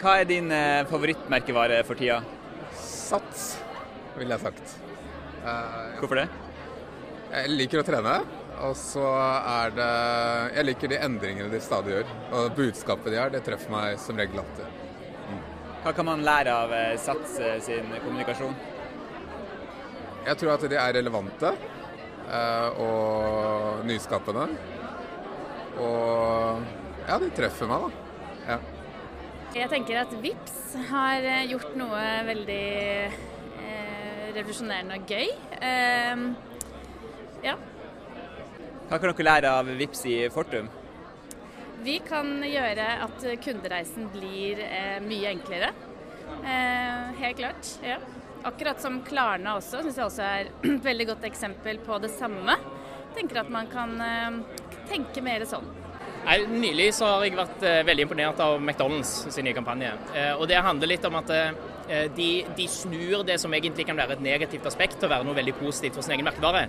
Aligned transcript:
Hva 0.00 0.14
er 0.16 0.28
din 0.28 0.48
eh, 0.48 0.86
favorittmerkevare 0.88 1.82
for 1.84 1.98
tida? 2.00 2.22
Sats, 2.80 3.58
ville 4.16 4.32
jeg 4.32 4.46
sagt. 4.46 4.76
Uh, 5.44 5.98
Hvorfor 6.00 6.22
det? 6.22 6.28
Jeg 7.30 7.52
liker 7.52 7.82
å 7.82 7.84
trene. 7.84 8.14
Og 8.60 8.74
så 8.76 9.04
er 9.08 9.70
det 9.72 9.90
Jeg 10.56 10.66
liker 10.66 10.90
de 10.92 10.98
endringene 11.00 11.52
de 11.52 11.60
stadig 11.64 11.94
gjør. 11.94 12.10
Og 12.36 12.56
budskapet 12.56 13.12
de 13.12 13.20
har, 13.20 13.32
det 13.32 13.44
treffer 13.44 13.72
meg 13.72 14.00
som 14.00 14.16
regel 14.20 14.42
alltid. 14.42 14.80
Hva 15.80 15.94
kan 15.96 16.08
man 16.08 16.24
lære 16.24 16.52
av 16.52 16.72
eh, 16.76 16.96
Sats 17.00 17.38
eh, 17.40 17.56
sin 17.64 17.88
kommunikasjon? 18.00 18.56
Jeg 20.26 20.36
tror 20.40 20.54
at 20.54 20.66
de 20.68 20.76
er 20.76 20.96
relevante 20.98 21.54
eh, 21.56 22.80
og 22.84 23.86
nyskapende. 23.88 24.48
Og 25.80 26.68
ja, 27.08 27.16
de 27.20 27.30
treffer 27.36 27.68
meg, 27.68 27.88
da. 27.88 28.09
Jeg 29.50 29.66
tenker 29.66 29.98
at 29.98 30.12
VIPS 30.22 30.58
har 30.92 31.24
eh, 31.26 31.48
gjort 31.50 31.72
noe 31.74 32.02
veldig 32.28 32.66
eh, 33.66 34.28
revolusjonerende 34.36 34.98
og 35.00 35.10
gøy. 35.10 35.32
Eh, 35.58 36.22
ja. 37.42 37.56
Hva 38.86 38.98
kan 38.98 39.10
dere 39.10 39.26
lære 39.26 39.50
av 39.58 39.72
Vips 39.80 40.04
i 40.06 40.14
Fortum? 40.30 40.70
Vi 41.82 41.96
kan 42.06 42.30
gjøre 42.46 42.86
at 43.08 43.26
kundereisen 43.42 44.06
blir 44.14 44.62
eh, 44.68 44.96
mye 45.02 45.34
enklere. 45.34 45.72
Eh, 46.44 47.10
helt 47.18 47.42
klart. 47.42 47.74
ja. 47.82 47.98
Akkurat 48.46 48.80
som 48.80 49.02
Klarna 49.04 49.58
også, 49.58 49.82
syns 49.82 49.98
jeg 49.98 50.06
også 50.06 50.24
er 50.24 50.52
et 50.76 50.86
veldig 50.86 51.10
godt 51.10 51.26
eksempel 51.26 51.82
på 51.84 51.98
det 52.06 52.14
samme. 52.14 52.54
Tenker 53.18 53.42
at 53.42 53.50
man 53.50 53.66
kan 53.72 53.98
eh, 53.98 54.60
tenke 54.88 55.26
mer 55.26 55.42
sånn. 55.48 55.66
Nei, 56.20 56.36
nylig 56.52 56.90
så 56.94 57.08
har 57.08 57.24
jeg 57.24 57.36
vært 57.38 57.62
eh, 57.64 57.80
veldig 57.88 58.04
imponert 58.04 58.40
av 58.44 58.58
McDonald's 58.60 59.10
sin 59.32 59.46
nye 59.46 59.56
kampanje. 59.56 59.92
Eh, 60.14 60.32
og 60.36 60.46
Det 60.50 60.60
handler 60.60 60.92
litt 60.92 61.06
om 61.08 61.16
at 61.20 61.32
eh, 61.32 62.06
de, 62.16 62.30
de 62.56 62.66
snur 62.70 63.24
det 63.26 63.38
som 63.40 63.54
egentlig 63.56 63.86
kan 63.88 63.98
være 63.98 64.18
et 64.18 64.24
negativt 64.24 64.68
aspekt, 64.68 64.98
til 65.00 65.08
å 65.08 65.14
være 65.14 65.26
noe 65.26 65.38
veldig 65.38 65.56
positivt 65.62 65.96
for 65.96 66.06
sin 66.06 66.18
egen 66.18 66.28
merkevare. 66.28 66.68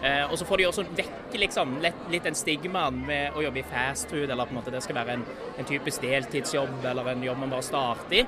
Og 0.00 0.38
så 0.40 0.46
får 0.48 0.56
de 0.56 0.64
også 0.64 0.82
vekk 0.96 1.34
liksom, 1.42 1.74
litt, 1.84 1.98
litt 2.08 2.24
den 2.24 2.36
stigmaen 2.38 3.02
med 3.04 3.34
å 3.36 3.42
jobbe 3.44 3.60
i 3.60 3.64
fastfood, 3.68 4.30
eller 4.32 4.48
på 4.48 4.54
en 4.54 4.56
måte 4.56 4.72
det 4.72 4.80
skal 4.80 4.96
være 4.96 5.18
en, 5.18 5.24
en 5.60 5.68
typisk 5.68 6.00
deltidsjobb 6.00 6.86
eller 6.88 7.10
en 7.12 7.26
jobb 7.26 7.42
man 7.42 7.52
bare 7.52 7.66
starter 7.66 8.22
i. 8.22 8.24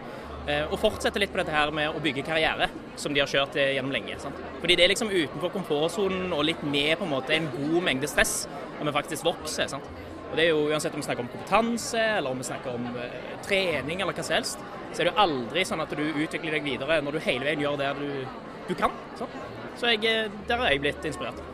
Og 0.66 0.76
fortsette 0.82 1.22
litt 1.22 1.32
på 1.32 1.40
dette 1.40 1.54
her 1.54 1.72
med 1.72 1.96
å 1.96 2.02
bygge 2.04 2.26
karriere, 2.28 2.68
som 3.00 3.16
de 3.16 3.24
har 3.24 3.30
kjørt 3.30 3.56
gjennom 3.56 3.94
lenge. 3.94 4.20
Sant? 4.20 4.44
Fordi 4.60 4.76
det 4.76 4.84
er 4.84 4.92
liksom 4.92 5.14
utenfor 5.14 5.54
komfortsonen 5.56 6.36
og 6.36 6.44
litt 6.50 6.60
med 6.60 6.98
på 7.00 7.08
en 7.08 7.14
måte 7.14 7.38
en 7.38 7.48
god 7.54 7.80
mengde 7.88 8.10
stress 8.10 8.42
når 8.76 8.90
vi 8.90 8.98
faktisk 8.98 9.30
vokser. 9.32 9.72
Sant? 9.72 9.88
Og 10.32 10.38
det 10.38 10.46
er 10.46 10.54
jo 10.54 10.68
Uansett 10.72 10.94
om 10.96 11.02
vi 11.02 11.04
snakker 11.04 11.26
om 11.26 11.28
kompetanse, 11.28 12.00
eller 12.16 12.32
om 12.32 12.38
vi 12.40 12.48
snakker 12.48 12.72
om 12.72 12.86
eh, 12.96 13.32
trening 13.44 14.00
eller 14.00 14.16
hva 14.16 14.24
som 14.24 14.38
helst, 14.38 14.62
så 14.92 15.02
er 15.02 15.08
det 15.08 15.12
jo 15.12 15.24
aldri 15.26 15.64
sånn 15.68 15.84
at 15.84 15.92
du 15.92 16.04
utvikler 16.08 16.56
deg 16.56 16.64
videre 16.64 17.00
når 17.04 17.18
du 17.18 17.24
hele 17.26 17.44
veien 17.48 17.60
gjør 17.60 17.76
det 17.80 17.90
du, 18.00 18.08
du 18.70 18.72
kan. 18.78 18.96
Sant? 19.20 19.36
Så 19.76 19.92
jeg, 19.92 20.00
eh, 20.08 20.32
der 20.48 20.62
har 20.62 20.72
jeg 20.72 20.80
blitt 20.86 21.04
inspirert. 21.08 21.44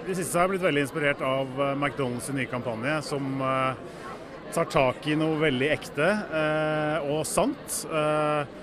I 0.00 0.08
det 0.08 0.16
siste 0.16 0.38
har 0.38 0.48
jeg 0.48 0.54
blitt 0.54 0.64
veldig 0.64 0.86
inspirert 0.86 1.20
av 1.24 1.60
eh, 1.60 1.74
McDonald's 1.76 2.30
nye 2.32 2.48
kampanje, 2.48 2.96
som 3.04 3.44
eh, 3.44 3.84
tar 4.56 4.72
tak 4.72 5.04
i 5.12 5.18
noe 5.20 5.36
veldig 5.44 5.68
ekte 5.76 6.08
eh, 6.08 7.12
og 7.12 7.22
sant. 7.28 7.82
Eh, 7.84 8.56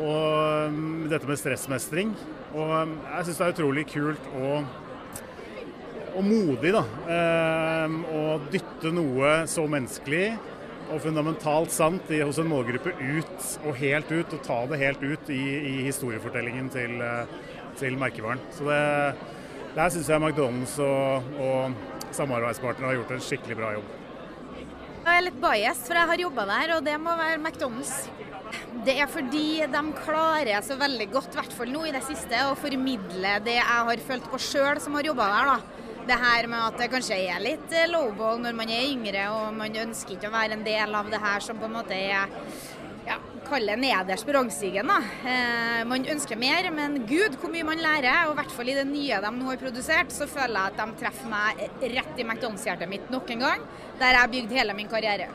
og 0.00 0.74
mm, 0.74 1.08
dette 1.10 1.30
med 1.30 1.38
stressmestring. 1.38 2.12
Og 2.56 2.74
mm, 2.90 2.94
jeg 3.06 3.28
syns 3.28 3.38
det 3.38 3.46
er 3.46 3.54
utrolig 3.54 3.86
kult 3.90 4.30
og, 4.34 4.78
og 6.16 6.24
modig 6.26 6.72
da, 6.74 6.84
eh, 7.10 7.98
å 8.16 8.22
dytte 8.52 8.92
noe 8.94 9.34
så 9.50 9.66
menneskelig 9.70 10.24
og 10.90 10.98
fundamentalt 11.04 11.70
sant 11.70 12.10
hos 12.10 12.40
en 12.42 12.50
målgruppe 12.50 12.92
ut 12.98 13.44
og 13.62 13.76
helt 13.78 14.10
ut, 14.10 14.34
og 14.34 14.42
ta 14.46 14.58
det 14.70 14.80
helt 14.80 15.04
ut 15.04 15.30
i, 15.30 15.42
i 15.70 15.74
historiefortellingen 15.86 16.70
til, 16.72 16.96
eh, 17.04 17.36
til 17.78 17.98
merkevaren. 18.00 18.42
Så 18.56 18.66
det, 18.66 18.80
der 19.76 19.92
syns 19.94 20.10
jeg 20.10 20.22
McDonald's 20.22 20.76
og, 20.82 21.30
og 21.38 22.14
samarbeidspartnere 22.16 22.90
har 22.90 22.98
gjort 23.00 23.14
en 23.14 23.26
skikkelig 23.28 23.58
bra 23.60 23.74
jobb. 23.76 23.96
Jeg 25.00 25.16
er 25.16 25.24
litt 25.24 25.38
biased, 25.40 25.86
for 25.86 25.96
jeg 25.96 26.10
har 26.10 26.24
jobba 26.26 26.48
der, 26.50 26.72
og 26.76 26.82
det 26.86 26.96
må 27.00 27.14
være 27.18 27.38
McDonald's. 27.40 27.94
Det 28.84 28.96
er 28.98 29.08
fordi 29.10 29.62
de 29.70 29.82
klarer 30.00 30.64
så 30.66 30.76
veldig 30.80 31.06
godt, 31.12 31.34
i 31.34 31.38
hvert 31.38 31.54
fall 31.54 31.70
nå 31.70 31.84
i 31.86 31.94
det 31.94 32.02
siste, 32.06 32.42
å 32.48 32.58
formidle 32.58 33.36
det 33.46 33.56
jeg 33.60 33.86
har 33.86 34.02
følt 34.06 34.26
på 34.32 34.40
sjøl 34.42 34.80
som 34.82 34.98
har 34.98 35.06
jobba 35.06 35.28
der. 35.30 35.52
da. 35.54 35.86
Det 36.10 36.16
her 36.18 36.46
med 36.50 36.58
at 36.58 36.78
det 36.80 36.88
kanskje 36.90 37.16
er 37.30 37.42
litt 37.42 37.70
eh, 37.70 37.86
lowball 37.86 38.40
når 38.42 38.54
man 38.58 38.70
er 38.74 38.88
yngre 38.88 39.28
og 39.30 39.52
man 39.54 39.76
ønsker 39.78 40.16
ikke 40.16 40.26
å 40.26 40.34
være 40.34 40.56
en 40.56 40.64
del 40.66 40.94
av 40.98 41.10
det 41.12 41.20
her 41.22 41.44
som 41.44 41.60
på 41.60 41.68
en 41.68 41.76
måte 41.76 41.94
er 41.94 42.32
ja, 43.06 43.18
Kall 43.46 43.70
det 43.70 43.76
nederst 43.78 44.26
på 44.26 44.34
rangstigen. 44.34 44.90
da. 44.90 44.96
Eh, 45.30 45.84
man 45.86 46.08
ønsker 46.10 46.38
mer, 46.38 46.66
men 46.74 47.04
gud 47.06 47.38
hvor 47.38 47.50
mye 47.54 47.66
man 47.66 47.82
lærer. 47.82 48.26
Og 48.26 48.34
i 48.34 48.40
hvert 48.40 48.56
fall 48.56 48.70
i 48.70 48.76
det 48.76 48.86
nye 48.90 49.20
de 49.22 49.30
nå 49.36 49.48
har 49.52 49.62
produsert, 49.62 50.10
så 50.14 50.26
føler 50.30 50.58
jeg 50.58 50.74
at 50.74 50.82
de 50.82 50.98
treffer 51.04 51.30
meg 51.30 51.62
rett 51.94 52.18
i 52.18 52.26
McDonald's-hjertet 52.26 52.90
mitt 52.90 53.10
nok 53.10 53.30
en 53.34 53.46
gang. 53.46 53.64
Der 54.02 54.14
jeg 54.14 54.20
har 54.20 54.34
bygd 54.34 54.58
hele 54.58 54.76
min 54.78 54.90
karriere. 54.90 55.30